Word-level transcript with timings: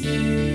Peace. 0.00 0.47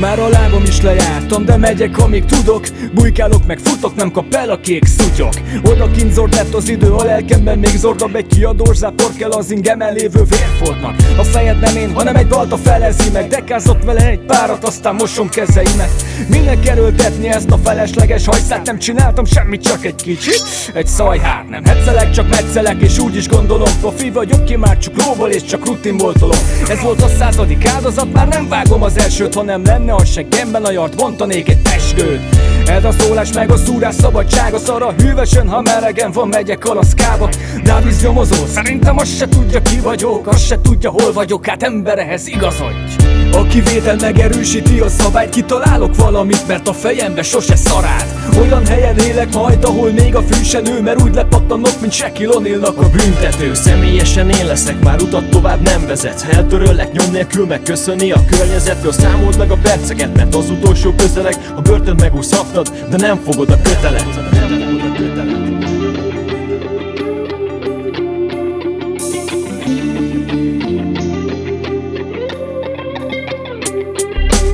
Már 0.00 0.18
a 0.18 0.28
lábam 0.28 0.62
is 0.62 0.82
lejártam, 0.82 1.44
de 1.44 1.56
megyek 1.56 1.98
amíg 1.98 2.24
tudok. 2.24 2.66
Bujkálok 2.94 3.46
meg 3.46 3.58
futok, 3.58 3.94
nem 3.94 4.10
kap 4.10 4.34
el 4.34 4.50
a 4.50 4.60
kék 4.60 4.84
szutyok. 4.84 5.32
Oda 5.64 5.90
kint 5.90 6.12
zord 6.12 6.34
lett 6.34 6.54
az 6.54 6.68
idő, 6.68 6.90
a 6.90 7.04
lelkemben 7.04 7.58
még 7.58 7.76
zordabb 7.76 8.14
Egy 8.14 8.26
kiadós 8.26 8.76
zápor 8.76 9.12
kell 9.18 9.30
az 9.30 9.50
ingemen 9.50 9.92
lévő 9.92 10.22
vérfoltnak. 10.22 10.94
A 11.18 11.22
fejed 11.22 11.60
nem 11.60 11.76
én, 11.76 11.92
hanem 11.94 12.16
egy 12.16 12.26
balta 12.26 12.56
felezi 12.56 13.10
meg. 13.10 13.28
Dekázott 13.28 13.84
vele 13.84 14.08
egy 14.08 14.20
párat, 14.20 14.64
aztán 14.64 14.94
mosom 14.94 15.28
kezeimet. 15.28 16.04
Minek 16.28 16.66
erőltetni 16.66 17.28
ezt 17.28 17.50
a 17.50 17.58
felesleges 17.64 18.26
hajszát? 18.26 18.66
Nem 18.66 18.78
csináltam 18.78 19.24
semmit, 19.24 19.62
csak 19.62 19.84
egy 19.84 19.94
kicsit. 19.94 20.42
Egy 20.74 20.86
szajhát 20.86 21.48
nem 21.48 21.64
hetszelek, 21.64 22.10
csak 22.10 22.28
metszelek 22.28 22.82
És 22.82 22.98
úgy 22.98 23.16
is 23.16 23.28
gondolom, 23.28 23.68
profi 23.80 24.10
vagyok 24.10 24.44
ki 24.44 24.56
már 24.56 24.78
csak 24.78 24.94
És 25.30 25.44
csak 25.44 25.66
rutinból 25.66 26.12
tolom 26.12 26.38
Ez 26.68 26.80
volt 26.80 27.02
a 27.02 27.08
századik 27.08 27.66
áldozat, 27.66 28.12
már 28.12 28.28
nem 28.28 28.48
vágom 28.48 28.82
az 28.82 28.98
elsőt, 28.98 29.34
hanem 29.34 29.64
lenne 29.64 29.87
lenne 29.88 30.02
a 30.02 30.04
seggemben 30.04 30.64
a 30.64 30.70
jart, 30.70 30.96
bontanék 30.96 31.48
egy 31.48 31.62
pesgőt 31.62 32.47
ez 32.68 32.84
a 32.84 32.92
szólás 32.92 33.32
meg 33.32 33.50
a 33.50 33.56
szúrás 33.56 33.94
szabadsága 33.94 34.58
Szara 34.58 34.92
hűvösen, 34.92 35.48
ha 35.48 35.62
melegen 35.62 36.12
van, 36.12 36.28
megyek 36.28 36.64
alaszkába 36.64 37.28
Dáviz 37.64 38.02
nyomozó, 38.02 38.46
szerintem 38.46 38.98
azt 38.98 39.16
se 39.16 39.28
tudja 39.28 39.62
ki 39.62 39.80
vagyok 39.80 40.26
Azt 40.26 40.46
se 40.46 40.60
tudja 40.60 40.90
hol 40.90 41.12
vagyok, 41.12 41.46
hát 41.46 41.62
emberehez 41.62 42.26
igazodj. 42.26 42.76
A 43.32 43.46
kivétel 43.46 43.96
megerősíti 44.00 44.80
a 44.80 44.88
szabályt 44.88 45.30
Kitalálok 45.30 45.96
valamit, 45.96 46.46
mert 46.46 46.68
a 46.68 46.72
fejembe 46.72 47.22
sose 47.22 47.56
szarált 47.56 48.06
Olyan 48.40 48.66
helyen 48.66 48.98
élek 48.98 49.34
majd, 49.34 49.64
ahol 49.64 49.90
még 49.90 50.14
a 50.14 50.22
fű 50.22 50.42
se 50.42 50.60
nő 50.60 50.80
Mert 50.82 51.02
úgy 51.02 51.14
lepattanok, 51.14 51.80
mint 51.80 51.92
Shaquille 51.92 52.34
O'Nealnak 52.36 52.76
a 52.76 52.88
büntető. 52.88 53.54
Személyesen 53.54 54.30
én 54.30 54.46
leszek, 54.46 54.82
már 54.82 55.02
utat 55.02 55.30
tovább 55.30 55.60
nem 55.60 55.86
vezet. 55.86 56.26
Eltöröllek 56.30 56.92
nyom 56.92 57.10
nélkül 57.12 57.46
megköszöni 57.46 58.12
a 58.12 58.24
környezetről 58.30 58.92
Számold 58.92 59.38
meg 59.38 59.50
a 59.50 59.58
perceket, 59.62 60.16
mert 60.16 60.34
az 60.34 60.50
utolsó 60.50 60.92
közeleg 60.92 61.34
A 61.56 61.60
börtön 61.60 61.96
megúszhatnad, 62.58 62.88
de 62.90 63.06
nem 63.06 63.16
fogod 63.16 63.50
a 63.50 63.60
kötelet. 63.62 64.26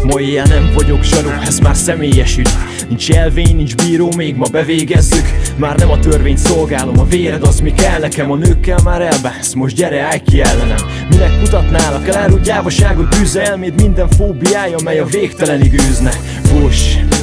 Ma 0.03 0.21
ilyen 0.21 0.49
nem 0.49 0.71
vagyok 0.75 1.03
zsaró, 1.03 1.31
ez 1.45 1.59
már 1.59 1.77
személyes 1.77 2.39
ügy. 2.39 2.49
Nincs 2.89 3.11
elvény, 3.11 3.57
nincs 3.57 3.75
bíró, 3.75 4.13
még 4.17 4.37
ma 4.37 4.47
bevégezzük. 4.51 5.27
Már 5.57 5.77
nem 5.77 5.91
a 5.91 5.99
törvényt 5.99 6.39
szolgálom, 6.39 6.99
a 6.99 7.05
véred 7.05 7.43
az 7.43 7.61
mi 7.61 7.73
kell 7.73 8.01
nekem 8.01 8.31
A 8.31 8.37
nőkkel 8.37 8.79
már 8.85 9.01
elbánsz, 9.01 9.53
most 9.53 9.77
gyere 9.77 10.01
állj 10.01 10.23
ki 10.23 10.41
ellenem. 10.41 10.77
Minek 11.11 11.39
kutatnálak, 11.41 12.09
elárult 12.09 12.43
gyávaságot 12.43 13.09
bűze 13.09 13.43
elméd 13.43 13.81
Minden 13.81 14.09
fóbiája, 14.09 14.77
mely 14.85 14.99
a 14.99 15.05
végtelenig 15.05 15.73
űzne 15.73 16.11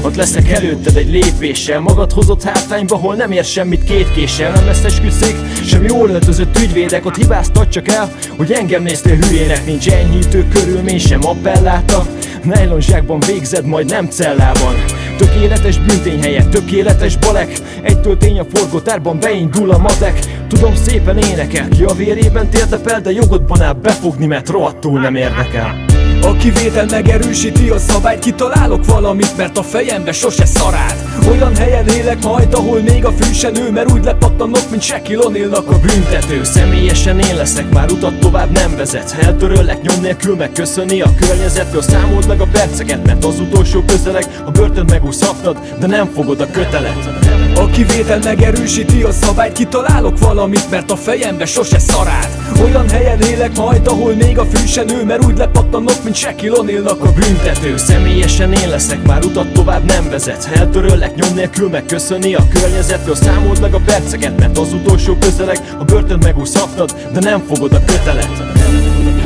ott 0.04 0.16
leszek 0.16 0.50
előtted 0.50 0.96
egy 0.96 1.12
lépéssel 1.12 1.80
Magad 1.80 2.12
hozott 2.12 2.44
hátrányba, 2.44 2.96
hol 2.96 3.16
nem 3.16 3.32
ér 3.32 3.44
semmit 3.44 3.84
két 3.84 4.12
késsel. 4.12 4.52
Nem 4.52 4.66
lesz 4.66 4.84
esküszék, 4.84 5.36
sem 5.66 5.84
jól 5.84 6.10
öltözött 6.10 6.58
ügyvédek 6.58 7.06
Ott 7.06 7.16
hibáztat 7.16 7.70
csak 7.70 7.88
el, 7.88 8.12
hogy 8.38 8.52
engem 8.52 8.84
néztél 8.84 9.16
hülyének. 9.16 9.66
Nincs 9.66 9.90
enyhítő 9.90 10.48
körülmény, 10.54 11.00
sem 11.00 11.26
appelláta 11.26 12.06
Nylon 12.44 12.82
zsákban 12.82 13.20
végzed, 13.20 13.66
majd 13.66 13.90
nem 13.90 14.10
cellában. 14.10 14.74
Tökéletes 15.18 15.78
büntény 15.78 16.22
helyett, 16.22 16.50
tökéletes 16.50 17.18
balek. 17.18 17.52
Egytől 17.82 18.18
tény 18.18 18.40
a 18.40 18.46
forgótárban 18.54 19.20
beindul 19.20 19.72
a 19.72 19.78
matek. 19.78 20.20
Tudom 20.48 20.76
szépen 20.76 21.18
énekel, 21.18 21.68
ki 21.70 21.84
a 21.84 21.94
vérében 21.94 22.50
térdepel 22.50 23.02
De 23.02 23.12
jogodban 23.12 23.62
áll 23.62 23.74
befogni, 23.74 24.26
mert 24.26 24.50
rohadtul 24.50 25.00
nem 25.00 25.16
érdekel 25.16 25.91
a 26.22 26.36
kivétel 26.36 26.86
megerősíti 26.90 27.70
a 27.70 27.78
szabályt 27.78 28.20
Kitalálok 28.20 28.86
valamit, 28.86 29.38
mert 29.38 29.58
a 29.58 29.64
fejembe 29.64 30.12
sose 30.12 30.46
szarált 30.46 30.96
Olyan 31.32 31.56
helyen 31.56 31.88
élek 31.88 32.24
majd, 32.24 32.54
ahol 32.54 32.82
még 32.82 33.06
a 33.06 33.12
fű 33.12 33.34
se 33.34 33.52
Mert 33.72 33.92
úgy 33.92 34.04
lepattanok, 34.04 34.70
mint 34.70 34.82
Shaquille 34.82 35.24
O'Nealnak 35.28 35.66
a 35.68 35.80
büntető. 35.80 36.44
Személyesen 36.44 37.20
én 37.20 37.36
leszek, 37.36 37.70
már 37.70 37.92
utat 37.92 38.20
tovább 38.20 38.52
nem 38.52 38.76
vezet. 38.76 39.16
Eltöröllek 39.20 39.82
nyom 39.82 40.02
nélkül 40.02 40.36
megköszöni 40.36 41.02
a 41.02 41.14
környezetről 41.20 41.82
Számold 41.82 42.28
meg 42.28 42.42
a 42.42 42.48
perceket, 42.52 43.06
mert 43.06 43.26
az 43.26 43.40
utolsó 43.40 43.82
közeleg 43.82 44.26
A 44.46 44.52
börtön 44.52 44.86
megúszhatnad, 44.90 45.58
de 45.80 45.88
nem 45.88 46.10
fogod 46.14 46.42
a 46.42 46.52
kötelet. 46.52 47.10
A 47.56 47.66
kivétel 47.66 48.20
megerősíti 48.24 49.04
a 49.04 49.12
szabályt 49.12 49.54
Kitalálok 49.54 50.20
valamit, 50.20 50.70
mert 50.70 50.92
a 50.92 50.96
fejembe 50.96 51.46
sose 51.46 51.80
szarált 51.80 52.30
Olyan 52.64 52.90
helyen 52.90 53.22
élek 53.22 53.58
majd, 53.58 53.88
ahol 53.88 54.14
még 54.14 54.38
a 54.38 54.46
fű 54.46 54.66
se 54.66 54.84
Mert 55.06 55.26
úgy 55.26 55.38
lepattanok, 55.38 56.04
mint 56.04 56.11
mint 56.12 56.24
Shaquille 56.24 56.58
O'Nealnak 56.58 57.00
a 57.00 57.12
büntető. 57.12 57.78
Személyesen 57.78 58.54
én 58.54 58.70
leszek, 58.70 59.06
már 59.06 59.26
utat 59.26 59.54
tovább 59.54 59.84
nem 59.84 60.10
vezet. 60.10 60.50
Eltöröllek 60.54 61.16
nyom 61.16 61.34
nélkül 61.36 61.70
megköszöni 61.70 62.36
a 62.36 62.48
környezetről 62.54 63.16
Számold 63.16 63.62
meg 63.62 63.74
a 63.74 63.82
perceket, 63.86 64.40
mert 64.40 64.58
az 64.58 64.74
utolsó 64.74 65.16
közeleg 65.16 65.58
A 65.80 65.84
börtön 65.84 66.20
megúszhatnad, 66.24 66.92
de 67.14 67.20
nem 67.20 67.44
fogod 67.48 67.74
a 67.74 67.84
kötelet 67.86 69.21